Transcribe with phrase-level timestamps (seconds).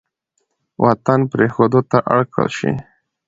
[0.83, 2.71] وطـن پـرېښـودو تـه اړ کـړل شـي.